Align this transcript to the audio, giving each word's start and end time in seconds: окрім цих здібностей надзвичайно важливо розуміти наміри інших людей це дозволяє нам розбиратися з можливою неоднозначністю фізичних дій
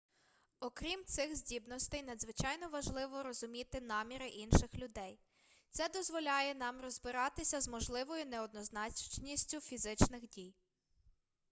окрім 0.59 1.05
цих 1.05 1.35
здібностей 1.35 2.03
надзвичайно 2.03 2.69
важливо 2.69 3.23
розуміти 3.23 3.81
наміри 3.81 4.27
інших 4.27 4.75
людей 4.75 5.19
це 5.71 5.89
дозволяє 5.89 6.55
нам 6.55 6.81
розбиратися 6.81 7.61
з 7.61 7.67
можливою 7.67 8.25
неоднозначністю 8.25 9.59
фізичних 9.61 10.29
дій 10.29 10.53